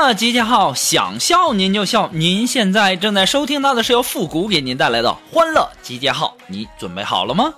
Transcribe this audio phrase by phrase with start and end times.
[0.00, 2.08] 欢乐集结号，想笑您就笑。
[2.10, 7.52] 您现在正在收听到的是由复古给您带来的欢乐集结号，你准备好了吗.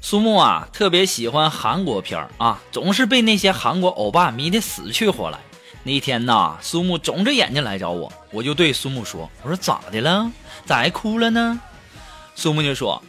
[0.00, 5.38] 苏木啊，特别喜欢韩国片儿啊，总是被那些韩国欧巴迷得死去活来。
[5.82, 10.30] 那天呐，苏木肿着眼睛来找我，我就对苏木说：“我说咋的了？
[10.64, 11.60] 咋还哭了呢？”
[12.34, 13.02] 苏木就说：“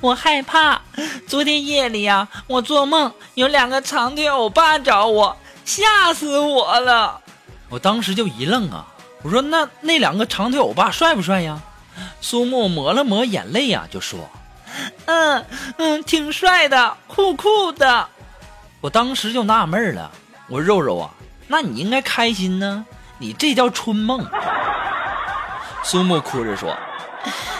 [0.00, 0.80] 我害怕，
[1.26, 7.20] 昨天夜里呀、我做梦有两个长腿欧巴找我，吓死我了。”
[7.68, 8.86] 我当时就一愣啊，
[9.22, 11.60] 我说：“那那两个长腿欧巴帅不帅呀？”
[12.22, 14.18] 苏木抹了抹眼泪呀、就说
[15.04, 15.44] ：“嗯
[15.76, 18.08] 嗯，挺帅的，酷酷的。
[18.80, 20.10] 我当时就纳闷了，
[20.48, 21.10] 我肉肉啊，
[21.46, 22.86] 那你应该开心呢，
[23.18, 24.26] 你这叫春梦。
[25.84, 26.74] 苏木哭着说
[27.28, 27.59] ：“那两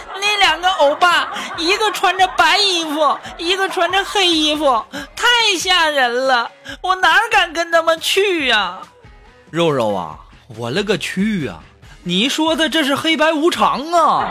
[0.81, 4.83] 欧巴，一个穿着白衣服，一个穿着黑衣服，
[5.15, 5.27] 太
[5.59, 6.49] 吓人了，
[6.81, 8.79] 我哪敢跟他们去呀、
[9.51, 10.17] 肉肉啊，
[10.57, 11.59] 我勒个去啊！
[12.01, 14.27] 你说的这是黑白无常啊！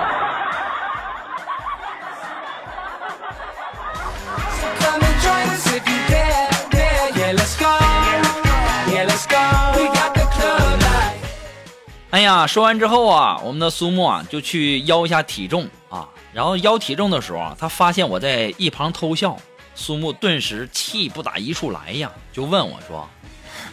[12.11, 19.37] 哎呀，说完之后啊，我们的苏木啊就去腰一下体重啊，然后腰体重的时候啊，他发现我在一旁偷笑，
[19.75, 23.09] 苏木顿时气不打一处来呀，就问我说：“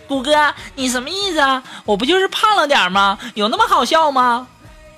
[0.07, 1.63] 谷哥，你什么意思啊？
[1.85, 3.19] 我不就是胖了点吗？
[3.35, 4.47] 有那么好笑吗？”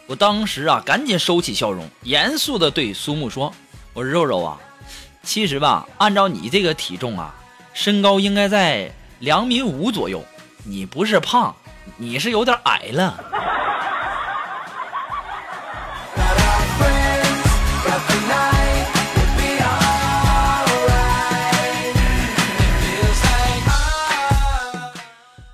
[0.07, 3.53] 我当时啊，赶紧收起笑容，严肃的对苏木说
[3.93, 4.57] ：“我说肉肉啊，
[5.21, 7.35] 其实吧，按照你这个体重啊，
[7.73, 10.23] 身高应该在两米五左右，
[10.63, 11.55] 你不是胖，
[11.97, 13.23] 你是有点矮了。”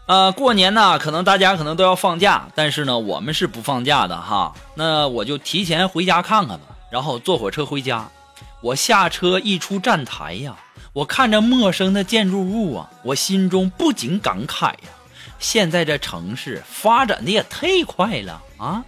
[0.07, 4.53] 呃，过年呢，可能大家可能都要放假，但是呢，我们是不放假的哈。
[4.75, 8.07] 那我就提前回家看看吧，然后坐火车回家。
[8.61, 10.55] 我下车一出站台呀，
[10.93, 14.89] 我看着陌生的建筑物啊，我心中不禁感慨呀，
[15.39, 18.83] 现在这城市发展的也太快了啊！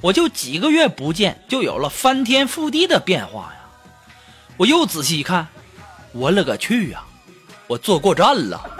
[0.00, 3.60] 我就几个月不见，就有了翻天覆地的变化呀。
[4.56, 5.48] 我又仔细一看，
[6.12, 7.02] 我勒个去呀，
[7.66, 8.79] 我坐过站了。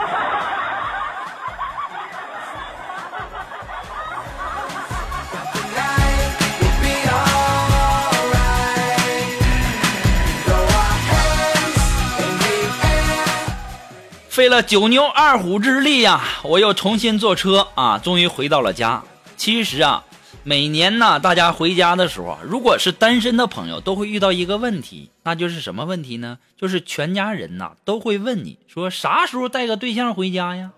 [14.51, 19.03] 了九牛二虎之力呀、我又重新坐车啊，终于回到了家。
[19.37, 20.05] 其实啊，
[20.43, 26.39] 每年呢，大家回家的时候，如果是单身的朋友，都会遇到一个问题，那就是什么问题呢？
[26.59, 30.73] 就是全家人呐都会问你说啥时候带个对象回家呀？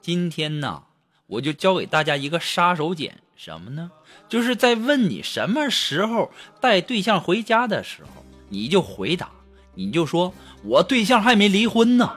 [0.00, 0.82] 今天呢，
[1.28, 3.92] 我就教给大家一个杀手锏，什么呢？
[4.28, 9.30] 就是在问你什么时候带对象回家的时候，你就回答，
[9.74, 10.34] 你就说
[10.64, 12.12] 我对象还没离婚呢。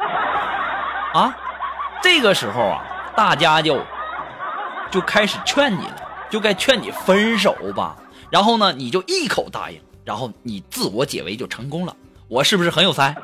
[1.16, 1.34] 啊，
[2.04, 2.84] 这个时候啊，
[3.16, 3.82] 大家就
[4.92, 5.96] 就开始劝你了，
[6.30, 7.96] 就该劝你分手吧。
[8.30, 11.96] 然后呢，你就一口答应，然后你自我解围就成功了。
[12.28, 13.16] 我是不是很有才？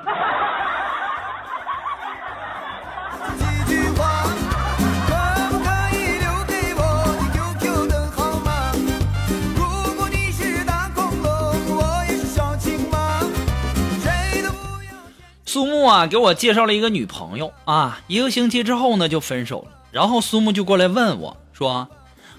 [15.86, 19.72] 啊，给我介绍了一个女朋友啊，一个星期之后呢就分手了。
[19.92, 21.88] 然后苏木就过来问我说：“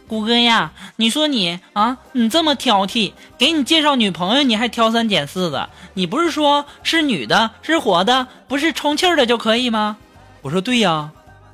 [0.09, 9.97] 谷哥呀，你说你啊，你这么挑剔，给你介绍女朋友你还挑三拣四的，你不是说是女的，是活的，不是充气的就可以吗？”
[10.43, 11.11] 我说：“对呀。”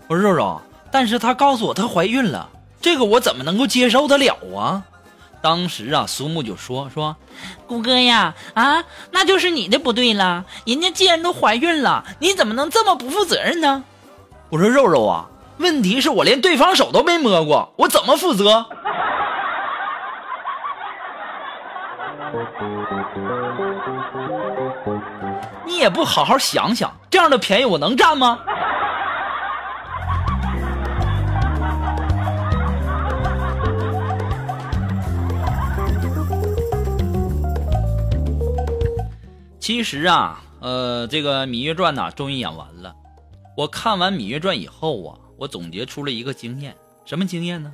[0.08, 2.48] 我说：“肉肉，但是她告诉我她怀孕了，
[2.80, 4.82] 这个我怎么能够接受得了啊？”
[5.40, 7.16] 当时啊，苏木就说说，
[7.66, 10.44] 谷哥呀，啊，那就是你的不对了。
[10.64, 13.84] 人家既然都怀孕了，你怎么能这么不负责任呢？
[14.50, 15.26] 我说肉肉啊，
[15.58, 18.66] 问题是我连对方手都没摸过，我怎么负责？
[25.64, 28.40] 你也不好好想想，这样的便宜我能占吗？
[39.68, 42.94] 其实啊，呃，这个《芈月传》呐，终于演完了。
[43.54, 46.74] 我看完《芈月传》以后啊，我总结出了一个经验，
[47.04, 47.70] 什么经验呢？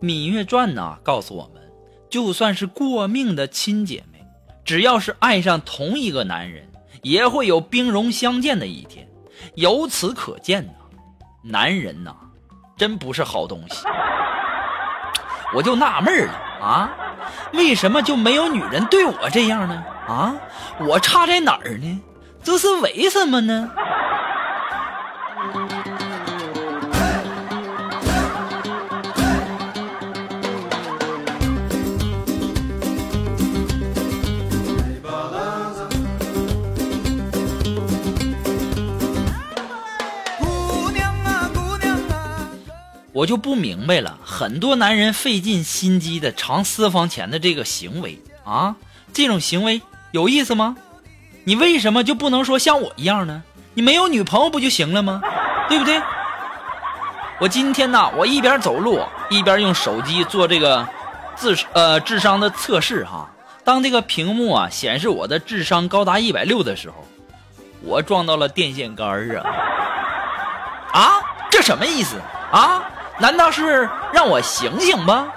[0.04, 1.60] 《芈月传》呐，告诉我们，
[2.08, 4.24] 就算是过命的亲姐妹，
[4.64, 6.70] 只要是爱上同一个男人，
[7.02, 9.08] 也会有兵戎相见的一天。
[9.56, 10.72] 由此可见呐，
[11.42, 12.14] 男人呐，
[12.76, 13.84] 真不是好东西。
[15.52, 16.32] 我就纳闷了
[16.62, 16.90] 啊，
[17.54, 19.84] 为什么就没有女人对我这样呢？
[20.08, 20.34] 啊，
[20.80, 22.00] 我差在哪儿呢？
[22.42, 23.70] 这是为什么呢？
[43.12, 48.76] 我就不明白了，很多男人费尽心机的藏私房钱的这个行为啊，
[49.12, 49.82] 这种行为
[50.12, 50.76] 有意思吗？
[51.44, 53.42] 你为什么就不能说像我一样呢？
[53.74, 55.20] 你没有女朋友不就行了吗？
[55.68, 56.00] 对不对？
[57.40, 59.00] 我今天呢，我一边走路
[59.30, 60.86] 一边用手机做这个
[61.36, 63.28] 智呃智商的测试哈。
[63.64, 66.96] 当这个屏幕啊显示我的智商高达一百六的时候，
[67.82, 69.46] 我撞到了电线杆儿啊！
[70.92, 71.20] 啊，
[71.50, 72.16] 这什么意思
[72.50, 72.82] 啊？
[73.18, 75.28] 难道是让我醒醒吧？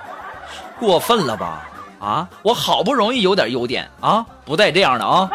[0.79, 1.67] 过分了吧？
[2.01, 5.29] 啊，我好不容易有点优点啊，不带这样的啊！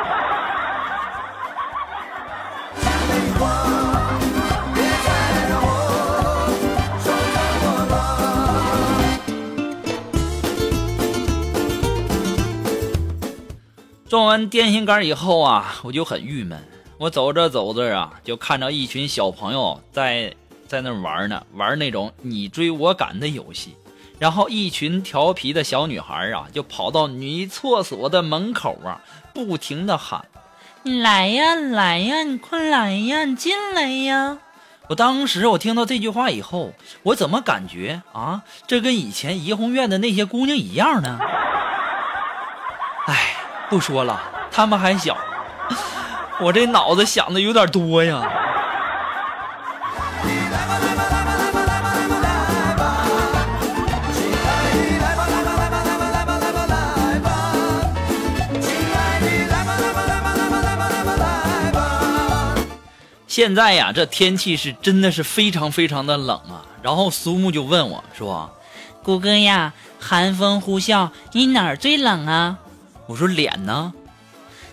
[14.08, 16.60] 撞完电线杆以后啊，我就很郁闷。
[16.98, 20.34] 我走着走着啊，就看着一群小朋友在
[20.66, 23.76] 在那玩呢，玩那种你追我赶的游戏。
[24.18, 29.00] 然后一群调皮的小女孩啊，就跑到女厕所的门口啊，
[29.34, 30.24] 不停的喊
[30.82, 34.38] ：“来呀，来呀，你快来呀，你进来呀！”
[34.88, 36.72] 我当时我听到这句话以后，
[37.02, 41.18] 我怎么感觉啊，这跟以前怡红院的那些姑娘一样呢？
[43.06, 43.34] 哎，
[43.68, 44.20] 不说了，
[44.50, 45.18] 她们还小，
[46.40, 48.22] 我这脑子想的有点多呀。
[63.36, 66.64] 现在呀，这天气是真的是非常非常的冷啊。
[66.80, 68.50] 然后苏木就问我说
[69.04, 72.56] ：“谷歌呀，寒风呼啸，你哪儿最冷啊？”
[73.06, 73.92] 我说：“脸呢？”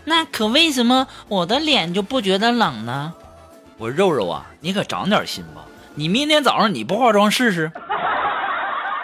[0.07, 3.11] 那可为什么我的脸就不觉得冷呢？
[3.77, 5.63] 我肉肉啊，你可长点心吧！
[5.95, 7.69] 你明天早上你不化妆试试？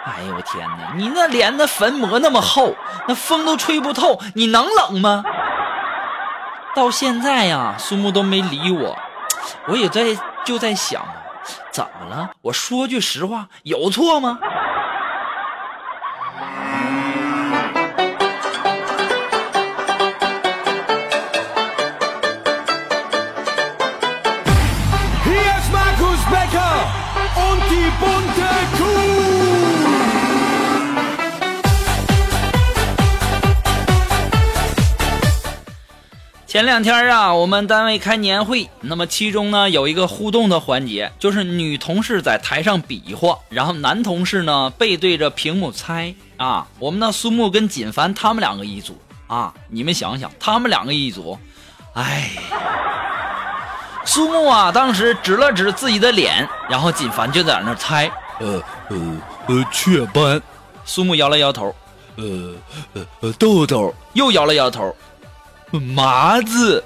[0.06, 2.74] 哎呦我天哪，你那脸那粉膜那么厚，
[3.06, 5.22] 那风都吹不透，你能冷吗？
[6.74, 8.98] 到现在呀，苏木都没理我，
[9.68, 11.04] 我也在就在想，
[11.70, 12.30] 怎么了？
[12.42, 14.38] 我说句实话，有错吗
[25.24, 26.76] ？？Here's Markus Becker
[27.36, 29.49] und die bunte Kuh.
[36.50, 46.12] 前两天啊，我们单位开年会，那么其中呢有一个互动的环节，就是女同事在台上比划，然后男同事呢背对着屏幕猜。
[46.38, 46.66] 啊。
[46.80, 49.00] 我们的苏木跟锦凡他们两个一组。
[49.28, 51.38] 啊，你们想想，他们两个一组，
[51.94, 52.30] 哎，
[54.04, 58.96] 苏木啊当时指了指自己的脸，然后锦凡就在那猜，呃呃
[59.46, 60.42] 呃，雀斑，
[60.84, 61.72] 苏木摇了摇头，
[62.16, 62.24] 呃
[62.94, 64.92] 呃呃，豆豆，又摇了摇头，
[65.70, 66.82] 麻子，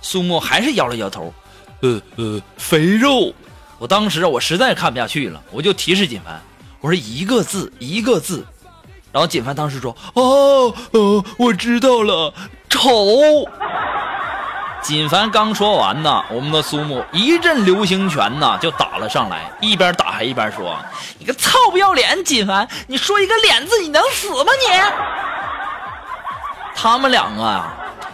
[0.00, 1.32] 苏木还是摇了摇头。
[1.80, 3.32] 呃呃，肥肉，
[3.78, 6.40] 我当时我实在看不下去了，我就提示锦凡，
[6.80, 8.46] 我说一个字一个字，
[9.10, 12.32] 然后锦凡当时说哦哦，我知道了，
[12.68, 12.86] 丑。
[14.80, 20.76] 锦凡刚说完呢，我们的苏木一阵流星拳呐就打了上来，一边打还一边说
[21.20, 24.74] ：“你个臭不要脸，锦凡，你说一个脸字你能死吗你？”
[26.74, 27.72] 他们两个啊，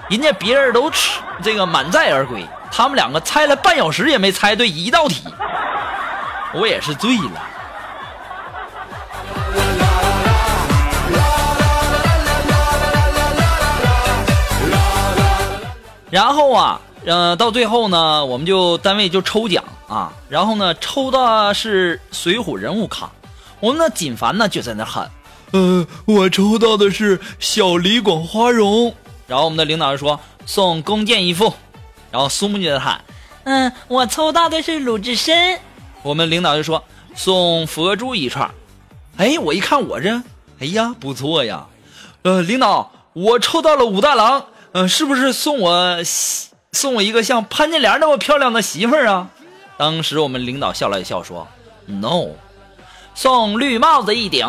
[0.09, 5.23] 人家别人都吃这个满载而归，他们两个猜了半小时也没猜对一道题，
[6.55, 7.33] 我也是醉了。
[16.11, 23.11] 然后啊，呃，到最后呢，我们就单位就抽奖啊，然后呢，抽的是《水浒人物卡，
[23.61, 25.11] 我们的锦凡呢就在那喊，
[25.53, 28.95] 呃，我抽到的是小李广花荣，
[29.29, 31.53] 然后我们的领导就说送弓箭一副，
[32.11, 33.05] 然后苏木就喊，
[33.45, 35.61] 嗯，我抽到的是鲁智深，
[36.03, 36.83] 我们领导就说
[37.15, 38.51] 送佛珠一串，
[39.19, 40.23] 哎，我一看我这，
[40.61, 41.67] 哎呀，不错呀，
[42.23, 45.99] 呃，领导，我抽到了武大郎，呃，是不是送我
[46.73, 49.29] 送我一个像潘金莲那么漂亮的媳妇儿啊？
[49.77, 51.47] 当时我们领导笑了笑说
[51.87, 52.31] ：“No，
[53.15, 54.47] 送绿帽子一顶。”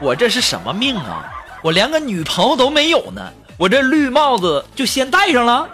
[0.00, 1.24] 我这是什么命啊？
[1.62, 3.22] 我连个女朋友都没有呢，
[3.56, 5.66] 我这绿帽子就先戴上了。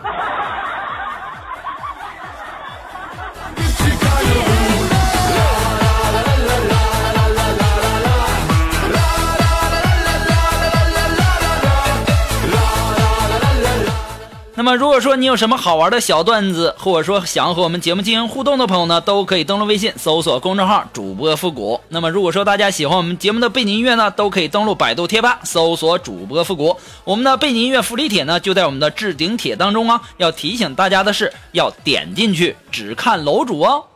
[14.61, 21.81] 那么，如果说你有什么好玩的小段子，或者说想和我们节目进行互动的朋友呢，都可以登录微信搜索公众号“主播复古”。
[21.89, 26.77] 那么，如果说大家喜欢我们节目的背景音乐呢，都可以登录百度贴吧搜索“主播复古”。
[27.05, 30.03] 我们的背景音乐福利帖呢，就在我们的置顶帖当中啊。
[30.19, 33.87] 要提醒大家的是，要点进去只看楼主哦。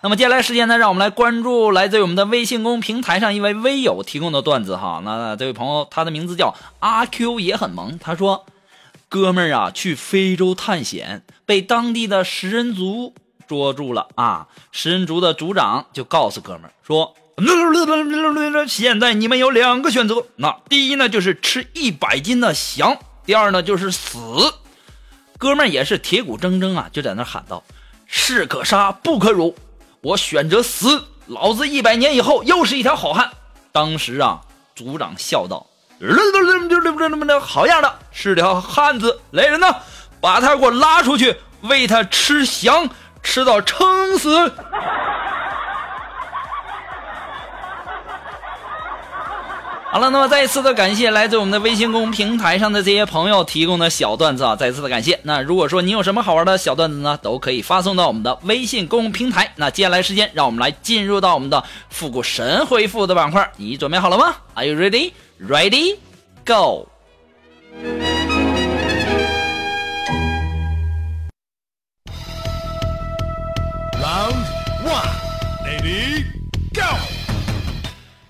[0.00, 5.00] 那么接下来时间呢，让我们来关注来自于我们的微信公平台上一位微友提供的段子哈。
[5.04, 8.44] 那这位朋友，他的名字叫阿 Q 也很萌，他说。
[9.08, 13.14] 哥们儿啊，去非洲探险，被当地的食人族
[13.46, 14.48] 捉住了啊！
[14.72, 17.14] 食人族的族长就告诉哥们儿说
[18.66, 24.18] ：“现在你们有两个选择，那第一呢就是吃一百斤的翔，第二呢就是死。”
[25.38, 27.62] 哥们儿也是铁骨铮铮啊，就在那喊道
[28.06, 29.54] ：“士可杀不可辱，
[30.00, 33.30] 我选择死，老子一百年以后又是一条好汉。”
[33.70, 34.40] 当时啊，
[34.74, 35.66] 族长笑道。
[37.40, 39.20] 好样的，是条汉子！
[39.30, 39.74] 来人呐，
[40.20, 42.88] 把他给我拉出去，喂他吃翔，
[43.22, 44.52] 吃到撑死。
[49.94, 55.20] 好了，那么再一次的感谢来自我们的微信公平台上的这些朋友提供的小段子啊，再一次的感谢。
[55.22, 59.52] 那如果说你有什么好玩的小段子呢，都可以发送到我们的微信公平台。
[59.54, 65.12] 那接下来时间，让我们来进入到我们的复古神回复的板块，你准备好了吗？Are you ready?
[65.40, 65.98] Ready?
[66.44, 66.88] Go!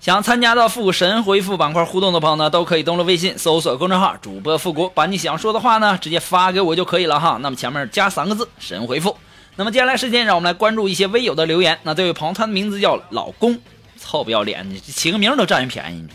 [0.05, 7.39] 想参加到复古神回复板块互动的朋友呢，都可以登录微信搜索公众号“主播复古”，把你想说的话呢直接发给我就可以了哈。
[7.41, 9.17] 那么前面加三个字“神回复”。
[9.57, 11.79] 那么接下来时间，让我们来关注一些微友的留言。
[11.81, 13.57] 那这位朋友，他的名字叫老公，
[13.99, 16.07] 臭不要脸的，起个名都占人便宜。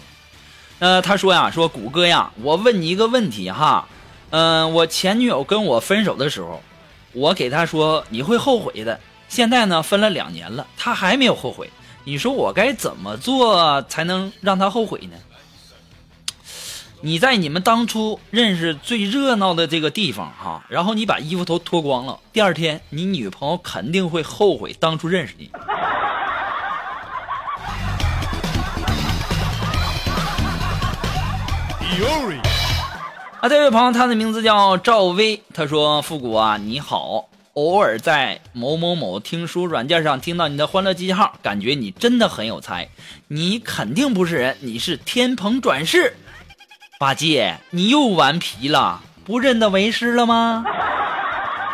[0.79, 3.89] 呃，他说呀，说谷歌呀，我问你一个问题哈，
[4.31, 6.63] 嗯、我前女友跟我分手的时候，
[7.13, 9.01] 我给他说你会后悔的。
[9.29, 11.69] 现在呢，分了两年了，他还没有后悔。
[12.05, 15.17] 你说我该怎么做才能让他后悔呢？
[17.03, 25.51] 你在你们当初认识最热闹的这个地方哈，然后你把衣服都脱光了，第二天你女朋友肯定会后悔当初认识你。
[33.41, 35.43] 啊，这位朋友，他的名字叫赵薇。
[35.55, 42.89] 他说：“复古啊，你好，偶尔在某某某听书软件上听到你的欢乐集结号，感觉你真的很有才。
[43.27, 46.15] 你肯定不是人，你是天蓬转世。
[47.01, 50.65] 八戒，你又顽皮了，不认得为师了吗？”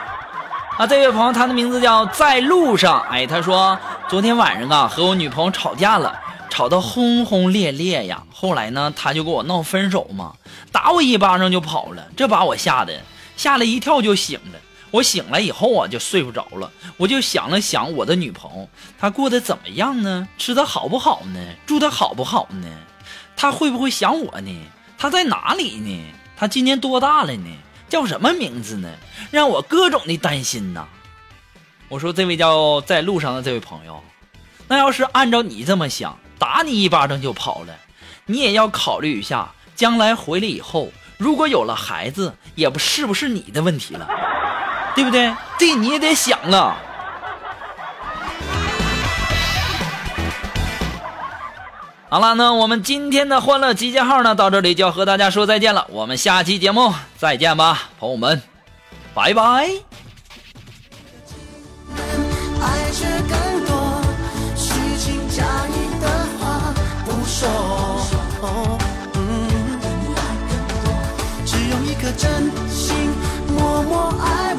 [0.78, 3.02] 啊，这位朋友，他的名字叫在路上。
[3.10, 3.78] 哎，他说
[4.08, 6.22] 昨天晚上啊，和我女朋友吵架了。
[6.48, 8.22] 吵得轰轰烈烈呀！
[8.32, 10.32] 后来呢，他就跟我闹分手嘛，
[10.72, 12.98] 打我一巴掌就跑了，这把我吓得
[13.36, 14.58] 吓了一跳就醒了。
[14.90, 20.26] 我醒来以后啊，就睡不着了，我就想了想我的女朋友，她过得怎么样呢？
[20.38, 21.40] 吃的好不好呢？
[21.66, 22.68] 住的好不好呢？
[23.36, 24.50] 她会不会想我呢？
[24.96, 26.12] 她在哪里呢？
[26.36, 27.50] 她今年多大了呢？
[27.88, 28.88] 叫什么名字呢？
[29.30, 30.86] 让我各种的担心呐。
[31.88, 34.02] 我说这位叫在路上的这位朋友，
[34.66, 36.18] 那要是按照你这么想。
[36.38, 37.74] 打你一巴掌就跑了，
[38.26, 44.06] 你也要考虑一下，将来回来以后，如果有了孩子，也不是不是你的问题了，
[44.96, 45.30] 对不对？
[45.58, 46.78] 这你也得想啊。
[52.08, 58.40] 好了那我们今天的欢乐集结号呢到这里就要和大家说再见了我们下期节目再见吧朋友们
[59.12, 59.42] 拜拜。
[59.42, 59.68] 爱
[63.28, 64.00] 更多
[64.54, 66.72] 虚情假意的话
[67.04, 67.50] 不说。
[71.44, 73.10] 只用一颗真心
[73.48, 74.55] 默默爱。